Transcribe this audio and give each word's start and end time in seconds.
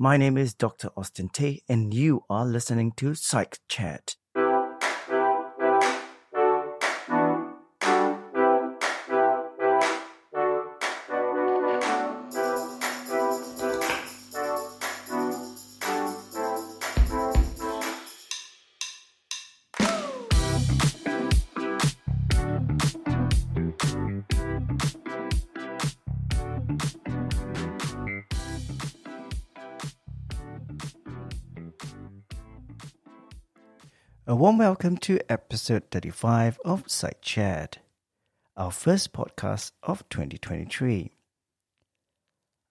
My 0.00 0.16
name 0.16 0.38
is 0.38 0.54
Dr. 0.54 0.90
Austin 0.96 1.28
Tay, 1.28 1.62
and 1.68 1.92
you 1.92 2.22
are 2.30 2.46
listening 2.46 2.92
to 2.98 3.16
Psych 3.16 3.58
Chat. 3.66 4.14
A 34.30 34.36
warm 34.36 34.58
welcome 34.58 34.98
to 34.98 35.18
episode 35.32 35.84
35 35.90 36.58
of 36.62 36.84
Psych 36.86 37.22
Chat, 37.22 37.78
our 38.58 38.70
first 38.70 39.14
podcast 39.14 39.72
of 39.82 40.06
2023. 40.10 41.10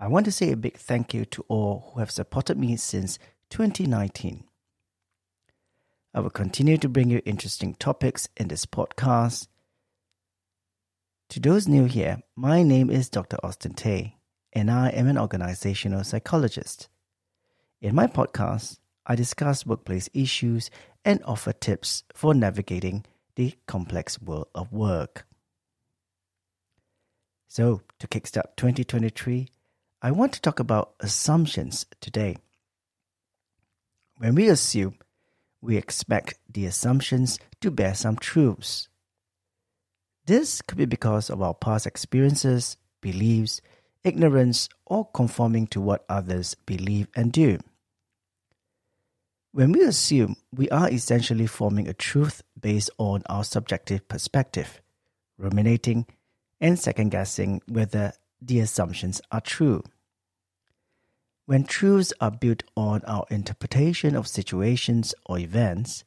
I 0.00 0.08
want 0.08 0.24
to 0.24 0.32
say 0.32 0.50
a 0.50 0.56
big 0.56 0.76
thank 0.76 1.14
you 1.14 1.24
to 1.26 1.44
all 1.46 1.92
who 1.94 2.00
have 2.00 2.10
supported 2.10 2.58
me 2.58 2.74
since 2.74 3.20
2019. 3.50 4.42
I 6.12 6.18
will 6.18 6.30
continue 6.30 6.76
to 6.76 6.88
bring 6.88 7.08
you 7.08 7.22
interesting 7.24 7.76
topics 7.76 8.28
in 8.36 8.48
this 8.48 8.66
podcast. 8.66 9.46
To 11.28 11.38
those 11.38 11.68
new 11.68 11.84
here, 11.84 12.20
my 12.34 12.64
name 12.64 12.90
is 12.90 13.08
Dr. 13.08 13.36
Austin 13.44 13.74
Tay, 13.74 14.16
and 14.52 14.72
I 14.72 14.88
am 14.88 15.06
an 15.06 15.18
organizational 15.18 16.02
psychologist. 16.02 16.88
In 17.80 17.94
my 17.94 18.08
podcast, 18.08 18.78
I 19.06 19.14
discuss 19.14 19.66
workplace 19.66 20.08
issues 20.14 20.70
and 21.04 21.22
offer 21.24 21.52
tips 21.52 22.04
for 22.14 22.34
navigating 22.34 23.04
the 23.36 23.54
complex 23.66 24.20
world 24.20 24.48
of 24.54 24.72
work. 24.72 25.26
So, 27.48 27.82
to 27.98 28.08
kickstart 28.08 28.56
2023, 28.56 29.48
I 30.02 30.10
want 30.10 30.32
to 30.32 30.40
talk 30.40 30.58
about 30.58 30.94
assumptions 31.00 31.86
today. 32.00 32.36
When 34.16 34.34
we 34.34 34.48
assume, 34.48 34.98
we 35.60 35.76
expect 35.76 36.38
the 36.52 36.66
assumptions 36.66 37.38
to 37.60 37.70
bear 37.70 37.94
some 37.94 38.16
truths. 38.16 38.88
This 40.26 40.62
could 40.62 40.78
be 40.78 40.84
because 40.86 41.30
of 41.30 41.42
our 41.42 41.54
past 41.54 41.86
experiences, 41.86 42.76
beliefs, 43.00 43.60
ignorance, 44.02 44.68
or 44.86 45.08
conforming 45.12 45.66
to 45.68 45.80
what 45.80 46.04
others 46.08 46.54
believe 46.66 47.08
and 47.14 47.32
do. 47.32 47.58
When 49.54 49.70
we 49.70 49.84
assume, 49.84 50.34
we 50.52 50.68
are 50.70 50.90
essentially 50.90 51.46
forming 51.46 51.86
a 51.86 51.94
truth 51.94 52.42
based 52.60 52.90
on 52.98 53.22
our 53.26 53.44
subjective 53.44 54.08
perspective, 54.08 54.82
ruminating 55.38 56.06
and 56.60 56.76
second 56.76 57.10
guessing 57.10 57.62
whether 57.68 58.14
the 58.42 58.58
assumptions 58.58 59.20
are 59.30 59.40
true. 59.40 59.84
When 61.46 61.62
truths 61.62 62.12
are 62.20 62.32
built 62.32 62.64
on 62.76 63.02
our 63.04 63.26
interpretation 63.30 64.16
of 64.16 64.26
situations 64.26 65.14
or 65.24 65.38
events, 65.38 66.02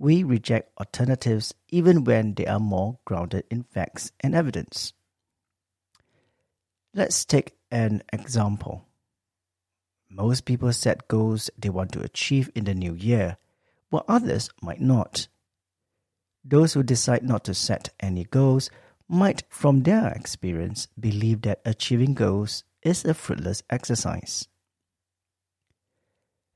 we 0.00 0.24
reject 0.24 0.76
alternatives 0.76 1.54
even 1.68 2.02
when 2.02 2.34
they 2.34 2.46
are 2.46 2.58
more 2.58 2.98
grounded 3.04 3.44
in 3.52 3.62
facts 3.62 4.10
and 4.18 4.34
evidence. 4.34 4.92
Let's 6.92 7.24
take 7.24 7.52
an 7.70 8.02
example. 8.12 8.84
Most 10.16 10.44
people 10.44 10.72
set 10.72 11.08
goals 11.08 11.50
they 11.58 11.70
want 11.70 11.90
to 11.92 12.00
achieve 12.00 12.48
in 12.54 12.64
the 12.64 12.74
new 12.74 12.94
year, 12.94 13.36
while 13.90 14.04
others 14.06 14.48
might 14.62 14.80
not. 14.80 15.26
Those 16.44 16.74
who 16.74 16.84
decide 16.84 17.24
not 17.24 17.42
to 17.46 17.54
set 17.54 17.88
any 17.98 18.22
goals 18.22 18.70
might, 19.08 19.42
from 19.48 19.82
their 19.82 20.12
experience, 20.12 20.86
believe 20.98 21.42
that 21.42 21.62
achieving 21.64 22.14
goals 22.14 22.62
is 22.80 23.04
a 23.04 23.12
fruitless 23.12 23.64
exercise. 23.68 24.46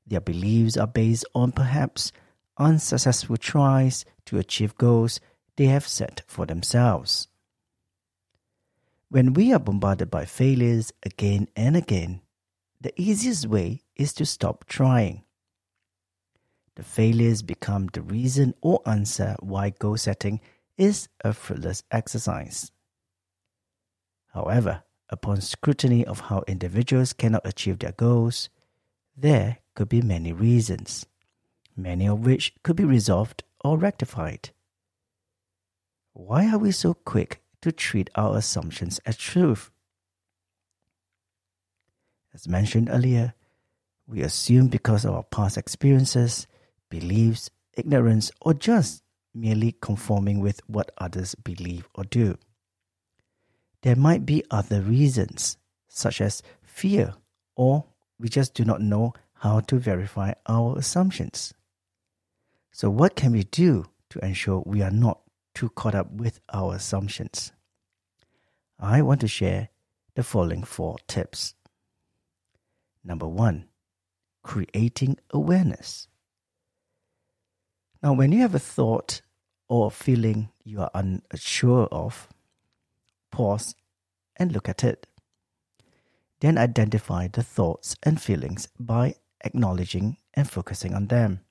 Their 0.07 0.21
beliefs 0.21 0.77
are 0.77 0.87
based 0.87 1.25
on 1.35 1.51
perhaps 1.51 2.13
unsuccessful 2.57 3.35
tries 3.35 4.05
to 4.27 4.37
achieve 4.37 4.77
goals 4.77 5.19
they 5.57 5.65
have 5.65 5.85
set 5.85 6.21
for 6.27 6.45
themselves. 6.45 7.27
When 9.09 9.33
we 9.33 9.51
are 9.51 9.59
bombarded 9.59 10.09
by 10.09 10.23
failures 10.23 10.93
again 11.03 11.49
and 11.57 11.75
again, 11.75 12.21
the 12.81 12.93
easiest 12.99 13.47
way 13.47 13.81
is 13.95 14.13
to 14.13 14.25
stop 14.25 14.65
trying. 14.65 15.23
The 16.75 16.83
failures 16.83 17.41
become 17.41 17.89
the 17.91 18.01
reason 18.01 18.53
or 18.61 18.81
answer 18.85 19.35
why 19.39 19.71
goal 19.71 19.97
setting 19.97 20.39
is 20.77 21.09
a 21.23 21.33
fruitless 21.33 21.83
exercise. 21.91 22.71
However, 24.33 24.83
upon 25.09 25.41
scrutiny 25.41 26.05
of 26.05 26.21
how 26.21 26.43
individuals 26.47 27.11
cannot 27.11 27.45
achieve 27.45 27.79
their 27.79 27.91
goals, 27.91 28.49
there 29.17 29.57
could 29.75 29.89
be 29.89 30.01
many 30.01 30.31
reasons, 30.31 31.05
many 31.75 32.07
of 32.07 32.25
which 32.25 32.53
could 32.63 32.77
be 32.77 32.85
resolved 32.85 33.43
or 33.63 33.77
rectified. 33.77 34.51
Why 36.13 36.49
are 36.49 36.57
we 36.57 36.71
so 36.71 36.93
quick 36.93 37.41
to 37.61 37.71
treat 37.71 38.09
our 38.15 38.37
assumptions 38.37 38.99
as 38.99 39.17
truth? 39.17 39.71
As 42.33 42.47
mentioned 42.47 42.89
earlier, 42.91 43.33
we 44.07 44.21
assume 44.21 44.67
because 44.67 45.05
of 45.05 45.13
our 45.13 45.23
past 45.23 45.57
experiences, 45.57 46.47
beliefs, 46.89 47.49
ignorance, 47.77 48.31
or 48.41 48.53
just 48.53 49.03
merely 49.33 49.75
conforming 49.81 50.39
with 50.39 50.61
what 50.67 50.91
others 50.97 51.35
believe 51.35 51.87
or 51.95 52.03
do. 52.03 52.37
There 53.81 53.95
might 53.95 54.25
be 54.25 54.43
other 54.51 54.81
reasons, 54.81 55.57
such 55.87 56.21
as 56.21 56.43
fear, 56.61 57.13
or 57.55 57.85
we 58.19 58.29
just 58.29 58.53
do 58.53 58.65
not 58.65 58.81
know 58.81 59.13
how 59.33 59.61
to 59.61 59.77
verify 59.77 60.33
our 60.47 60.77
assumptions. 60.77 61.53
So, 62.71 62.89
what 62.89 63.15
can 63.15 63.31
we 63.31 63.43
do 63.43 63.85
to 64.09 64.23
ensure 64.25 64.63
we 64.65 64.81
are 64.81 64.91
not 64.91 65.21
too 65.53 65.69
caught 65.69 65.95
up 65.95 66.11
with 66.11 66.39
our 66.51 66.75
assumptions? 66.75 67.51
I 68.79 69.01
want 69.01 69.21
to 69.21 69.27
share 69.27 69.69
the 70.15 70.23
following 70.23 70.63
four 70.63 70.97
tips. 71.07 71.53
Number 73.03 73.27
one, 73.27 73.65
creating 74.43 75.17
awareness. 75.31 76.07
Now, 78.01 78.13
when 78.13 78.31
you 78.31 78.41
have 78.41 78.55
a 78.55 78.59
thought 78.59 79.21
or 79.67 79.91
feeling 79.91 80.49
you 80.63 80.81
are 80.81 80.91
unsure 80.93 81.87
of, 81.91 82.27
pause 83.31 83.75
and 84.37 84.51
look 84.51 84.69
at 84.69 84.83
it. 84.83 85.07
Then 86.39 86.57
identify 86.57 87.27
the 87.27 87.43
thoughts 87.43 87.95
and 88.03 88.21
feelings 88.21 88.69
by 88.79 89.15
acknowledging 89.43 90.17
and 90.33 90.49
focusing 90.49 90.93
on 90.93 91.07
them. 91.07 91.41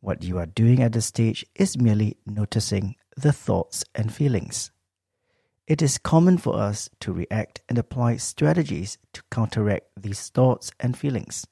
What 0.00 0.22
you 0.22 0.38
are 0.38 0.46
doing 0.46 0.82
at 0.82 0.92
this 0.92 1.06
stage 1.06 1.44
is 1.54 1.78
merely 1.78 2.16
noticing 2.24 2.96
the 3.16 3.32
thoughts 3.32 3.84
and 3.94 4.12
feelings. 4.12 4.70
It 5.66 5.82
is 5.82 5.98
common 5.98 6.38
for 6.38 6.56
us 6.56 6.88
to 7.00 7.12
react 7.12 7.60
and 7.68 7.76
apply 7.76 8.18
strategies 8.18 8.98
to 9.12 9.22
counteract 9.32 9.86
these 9.96 10.28
thoughts 10.28 10.70
and 10.78 10.96
feelings. 10.96 11.46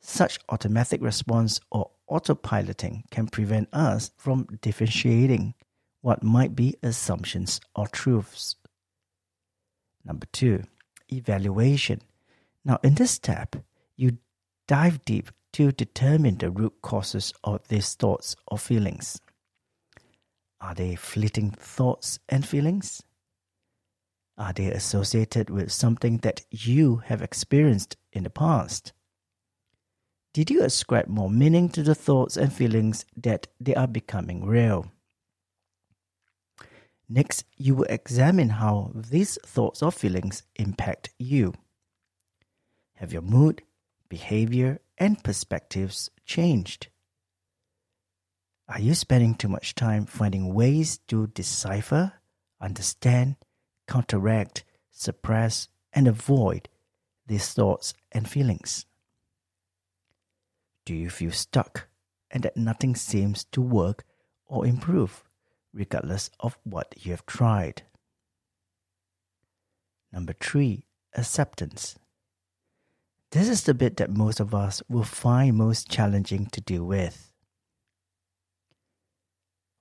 Such 0.00 0.38
automatic 0.50 1.00
response 1.00 1.60
or 1.70 1.90
autopiloting 2.10 3.10
can 3.10 3.26
prevent 3.26 3.68
us 3.72 4.10
from 4.16 4.46
differentiating 4.60 5.54
what 6.02 6.22
might 6.22 6.54
be 6.54 6.76
assumptions 6.82 7.60
or 7.74 7.88
truths. 7.88 8.54
Number 10.04 10.26
two, 10.32 10.62
evaluation. 11.10 12.02
Now, 12.64 12.78
in 12.82 12.94
this 12.94 13.12
step, 13.12 13.56
you 13.96 14.18
dive 14.68 15.04
deep 15.04 15.30
to 15.54 15.72
determine 15.72 16.36
the 16.36 16.50
root 16.50 16.74
causes 16.82 17.32
of 17.42 17.66
these 17.68 17.94
thoughts 17.94 18.36
or 18.46 18.58
feelings. 18.58 19.20
Are 20.60 20.74
they 20.74 20.94
fleeting 20.94 21.50
thoughts 21.50 22.18
and 22.28 22.46
feelings? 22.46 23.02
Are 24.38 24.52
they 24.52 24.66
associated 24.66 25.50
with 25.50 25.72
something 25.72 26.18
that 26.18 26.44
you 26.50 26.96
have 27.06 27.22
experienced 27.22 27.96
in 28.12 28.24
the 28.24 28.30
past? 28.30 28.92
Did 30.32 30.50
you 30.50 30.62
ascribe 30.62 31.08
more 31.08 31.30
meaning 31.30 31.70
to 31.70 31.82
the 31.82 31.94
thoughts 31.94 32.36
and 32.36 32.52
feelings 32.52 33.06
that 33.16 33.46
they 33.58 33.74
are 33.74 33.86
becoming 33.86 34.44
real? 34.44 34.92
Next, 37.08 37.44
you 37.56 37.74
will 37.74 37.86
examine 37.88 38.50
how 38.50 38.92
these 38.94 39.38
thoughts 39.46 39.82
or 39.82 39.92
feelings 39.92 40.42
impact 40.56 41.10
you. 41.18 41.54
Have 42.96 43.12
your 43.12 43.22
mood, 43.22 43.62
behavior, 44.08 44.80
and 44.98 45.22
perspectives 45.22 46.10
changed? 46.24 46.88
Are 48.68 48.80
you 48.80 48.94
spending 48.94 49.34
too 49.34 49.48
much 49.48 49.74
time 49.74 50.06
finding 50.06 50.52
ways 50.52 50.98
to 51.06 51.28
decipher, 51.28 52.14
understand, 52.60 53.36
counteract, 53.86 54.64
suppress, 54.90 55.68
and 55.92 56.08
avoid 56.08 56.68
these 57.26 57.52
thoughts 57.52 57.94
and 58.10 58.28
feelings? 58.28 58.84
Do 60.84 60.94
you 60.94 61.10
feel 61.10 61.30
stuck 61.30 61.86
and 62.30 62.42
that 62.42 62.56
nothing 62.56 62.96
seems 62.96 63.44
to 63.52 63.60
work 63.60 64.04
or 64.46 64.66
improve, 64.66 65.22
regardless 65.72 66.30
of 66.40 66.58
what 66.64 66.94
you 66.98 67.12
have 67.12 67.24
tried? 67.24 67.82
Number 70.12 70.32
three, 70.32 70.86
acceptance. 71.14 71.96
This 73.30 73.48
is 73.48 73.64
the 73.64 73.74
bit 73.74 73.96
that 73.98 74.10
most 74.10 74.40
of 74.40 74.54
us 74.54 74.82
will 74.88 75.04
find 75.04 75.56
most 75.56 75.88
challenging 75.88 76.46
to 76.46 76.60
deal 76.60 76.84
with. 76.84 77.32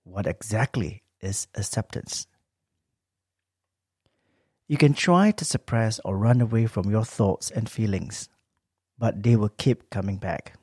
What 0.05 0.27
exactly 0.27 1.01
is 1.19 1.47
acceptance? 1.55 2.27
You 4.67 4.77
can 4.77 4.93
try 4.93 5.31
to 5.31 5.43
suppress 5.43 5.99
or 6.05 6.15
run 6.17 6.41
away 6.41 6.67
from 6.67 6.89
your 6.89 7.03
thoughts 7.03 7.49
and 7.49 7.67
feelings, 7.69 8.29
but 8.99 9.23
they 9.23 9.35
will 9.35 9.49
keep 9.49 9.89
coming 9.89 10.17
back. 10.17 10.57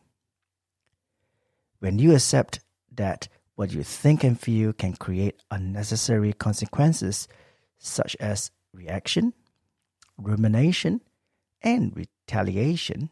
When 1.81 1.99
you 1.99 2.15
accept 2.15 2.61
that 2.93 3.29
what 3.57 3.73
you 3.73 3.83
think 3.83 4.23
and 4.23 4.41
feel 4.41 4.73
can 4.73 4.95
create 4.95 5.43
unnecessary 5.51 6.33
consequences, 6.33 7.27
such 7.79 8.17
as 8.21 8.53
reaction, 8.73 9.35
rumination, 10.17 11.01
and 11.61 11.97
retaliation, 11.97 13.11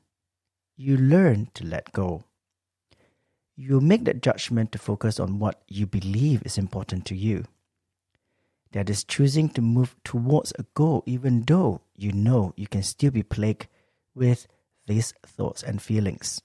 you 0.76 0.96
learn 0.96 1.50
to 1.54 1.64
let 1.64 1.92
go. 1.92 2.22
You 3.62 3.78
make 3.78 4.04
that 4.06 4.22
judgment 4.22 4.72
to 4.72 4.78
focus 4.78 5.20
on 5.20 5.38
what 5.38 5.60
you 5.68 5.86
believe 5.86 6.40
is 6.46 6.56
important 6.56 7.04
to 7.04 7.14
you. 7.14 7.44
That 8.72 8.88
is 8.88 9.04
choosing 9.04 9.50
to 9.50 9.60
move 9.60 9.94
towards 10.02 10.54
a 10.58 10.64
goal 10.72 11.02
even 11.04 11.42
though 11.42 11.82
you 11.94 12.10
know 12.10 12.54
you 12.56 12.66
can 12.66 12.82
still 12.82 13.10
be 13.10 13.22
plagued 13.22 13.66
with 14.14 14.46
these 14.86 15.12
thoughts 15.26 15.62
and 15.62 15.82
feelings. 15.82 16.40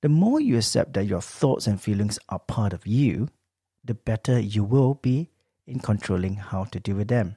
The 0.00 0.08
more 0.08 0.40
you 0.40 0.58
accept 0.58 0.92
that 0.92 1.06
your 1.06 1.22
thoughts 1.22 1.66
and 1.66 1.80
feelings 1.80 2.20
are 2.28 2.38
part 2.38 2.72
of 2.72 2.86
you, 2.86 3.28
the 3.84 3.94
better 3.94 4.38
you 4.38 4.62
will 4.62 4.94
be 4.94 5.30
in 5.66 5.80
controlling 5.80 6.36
how 6.36 6.66
to 6.66 6.78
deal 6.78 6.94
with 6.94 7.08
them. 7.08 7.34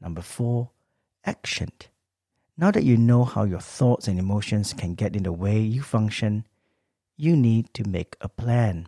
Number 0.00 0.22
four, 0.22 0.70
action. 1.26 1.68
Now 2.60 2.70
that 2.72 2.84
you 2.84 2.98
know 2.98 3.24
how 3.24 3.44
your 3.44 3.58
thoughts 3.58 4.06
and 4.06 4.18
emotions 4.18 4.74
can 4.74 4.94
get 4.94 5.16
in 5.16 5.22
the 5.22 5.32
way 5.32 5.60
you 5.60 5.80
function, 5.80 6.46
you 7.16 7.34
need 7.34 7.72
to 7.72 7.88
make 7.88 8.16
a 8.20 8.28
plan. 8.28 8.86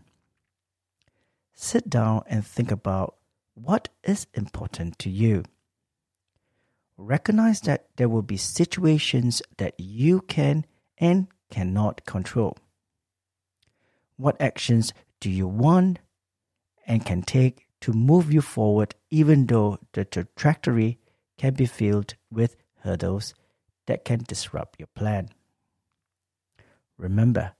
Sit 1.55 1.89
down 1.89 2.23
and 2.27 2.47
think 2.47 2.71
about 2.71 3.17
what 3.55 3.89
is 4.05 4.27
important 4.35 4.99
to 4.99 5.09
you. 5.09 5.45
Recognize 6.99 7.63
that 7.63 7.87
there 7.97 8.11
will 8.11 8.21
be 8.21 8.37
situations 8.37 9.41
that 9.57 9.73
you 9.81 10.21
can 10.21 10.67
and 10.99 11.29
cannot 11.51 12.05
control. 12.05 12.59
What 14.19 14.39
actions 14.39 14.93
do 15.19 15.31
you 15.31 15.49
want 15.49 15.99
and 16.87 17.07
can 17.07 17.23
take 17.23 17.69
to 17.81 17.95
move 17.95 18.35
you 18.35 18.43
forward, 18.43 18.95
even 19.09 19.47
though 19.47 19.79
the 19.93 20.05
trajectory 20.05 20.99
can 21.39 21.55
be 21.55 21.65
filled 21.65 22.17
with 22.31 22.57
hurdles 22.81 23.33
that 23.87 24.05
can 24.05 24.21
disrupt 24.27 24.79
your 24.79 24.89
plan. 24.95 25.29
Remember, 26.97 27.53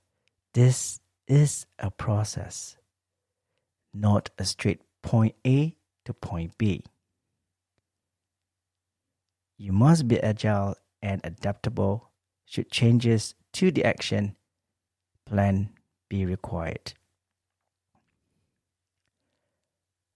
this 0.55 1.01
is 1.27 1.67
a 1.79 1.91
process, 1.91 2.77
not 3.93 4.31
a 4.39 4.45
straight 4.45 4.81
point 5.03 5.35
A 5.47 5.77
to 6.05 6.15
point 6.15 6.57
B. 6.59 6.85
You 9.59 9.73
must 9.73 10.09
be 10.09 10.21
agile 10.23 10.77
and 11.01 11.21
adaptable 11.25 12.11
should 12.47 12.71
changes 12.71 13.35
to 13.55 13.71
the 13.71 13.85
action 13.85 14.37
plan 15.27 15.71
be 16.09 16.25
required. 16.25 16.95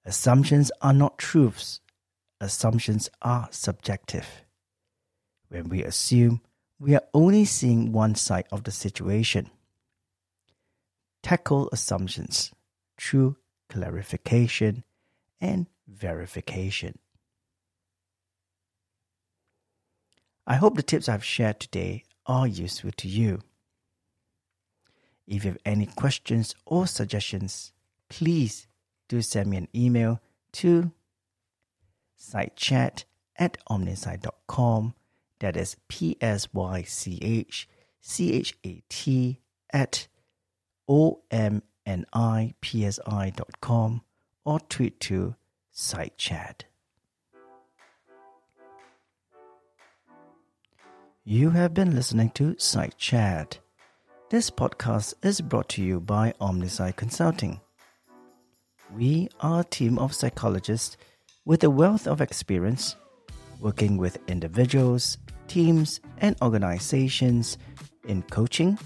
Assumptions 0.04 0.70
are 0.82 0.92
not 0.92 1.18
truths 1.18 1.80
assumptions 2.40 3.08
are 3.22 3.48
subjective. 3.50 4.45
When 5.48 5.68
we 5.68 5.84
assume, 5.84 6.40
we 6.78 6.94
are 6.94 7.04
only 7.14 7.44
seeing 7.44 7.92
one 7.92 8.14
side 8.14 8.46
of 8.50 8.64
the 8.64 8.70
situation. 8.70 9.50
Tackle 11.22 11.68
assumptions 11.72 12.52
through 12.98 13.36
clarification 13.68 14.84
and 15.40 15.66
verification. 15.88 16.98
I 20.46 20.56
hope 20.56 20.76
the 20.76 20.82
tips 20.82 21.08
I've 21.08 21.24
shared 21.24 21.58
today 21.58 22.04
are 22.26 22.46
useful 22.46 22.92
to 22.98 23.08
you. 23.08 23.40
If 25.26 25.44
you 25.44 25.50
have 25.50 25.58
any 25.64 25.86
questions 25.86 26.54
or 26.64 26.86
suggestions, 26.86 27.72
please 28.08 28.68
do 29.08 29.22
send 29.22 29.50
me 29.50 29.56
an 29.56 29.68
email 29.74 30.20
to 30.52 30.92
psychchat 32.18 33.04
at 33.36 33.58
omnipsi.com. 33.68 34.94
That 35.40 35.56
is 35.56 35.76
P 35.88 36.16
S 36.20 36.48
Y 36.52 36.82
C 36.82 37.18
H 37.22 37.68
C 38.00 38.32
H 38.32 38.56
A 38.64 38.82
T 38.88 39.40
at 39.70 40.08
O 40.88 41.20
M 41.30 41.62
N 41.84 42.06
I 42.12 42.54
P 42.60 42.84
S 42.86 42.98
I 43.06 43.30
dot 43.30 43.60
com 43.60 44.02
or 44.44 44.60
tweet 44.60 44.98
to 45.00 45.34
psychchat. 45.74 46.62
You 51.24 51.50
have 51.50 51.74
been 51.74 51.94
listening 51.94 52.30
to 52.36 52.54
Psych 52.56 52.96
Chat. 52.96 53.58
This 54.30 54.48
podcast 54.48 55.14
is 55.24 55.40
brought 55.40 55.68
to 55.70 55.82
you 55.82 55.98
by 55.98 56.32
OmniPsi 56.40 56.94
Consulting. 56.94 57.60
We 58.94 59.28
are 59.40 59.62
a 59.62 59.64
team 59.64 59.98
of 59.98 60.14
psychologists 60.14 60.96
with 61.44 61.64
a 61.64 61.70
wealth 61.70 62.06
of 62.06 62.20
experience 62.20 62.94
working 63.60 63.96
with 63.96 64.18
individuals, 64.28 65.18
teams, 65.48 66.00
and 66.18 66.36
organizations 66.42 67.58
in 68.06 68.22
coaching, 68.22 68.78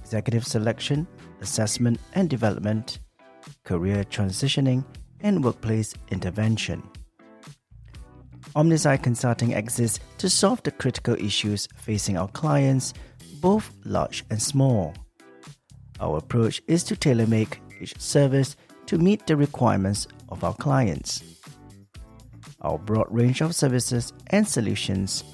executive 0.00 0.46
selection, 0.46 1.06
assessment 1.40 1.98
and 2.14 2.28
development, 2.28 2.98
career 3.64 4.04
transitioning, 4.04 4.84
and 5.20 5.44
workplace 5.44 5.94
intervention. 6.10 6.82
OmniPsi 8.54 9.02
Consulting 9.02 9.52
exists 9.52 10.00
to 10.18 10.28
solve 10.28 10.62
the 10.62 10.70
critical 10.70 11.14
issues 11.14 11.68
facing 11.76 12.18
our 12.18 12.28
clients, 12.28 12.92
both 13.40 13.72
large 13.84 14.24
and 14.30 14.42
small. 14.42 14.94
Our 16.00 16.18
approach 16.18 16.60
is 16.66 16.84
to 16.84 16.96
tailor 16.96 17.26
make 17.26 17.60
each 17.80 17.98
service 17.98 18.56
to 18.86 18.98
meet 18.98 19.26
the 19.26 19.36
requirements 19.36 20.06
of 20.28 20.44
our 20.44 20.54
clients. 20.54 21.22
Our 22.60 22.78
broad 22.78 23.06
range 23.10 23.40
of 23.40 23.54
services 23.54 24.12
and 24.28 24.46
solutions 24.46 25.24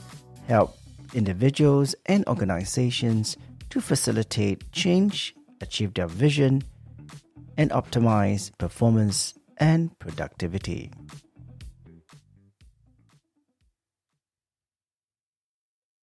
help 0.48 0.76
individuals 1.14 1.94
and 2.06 2.26
organizations 2.26 3.36
to 3.70 3.80
facilitate 3.80 4.72
change, 4.72 5.34
achieve 5.60 5.94
their 5.94 6.06
vision, 6.06 6.62
and 7.56 7.70
optimize 7.70 8.50
performance 8.58 9.34
and 9.58 9.96
productivity. 9.98 10.90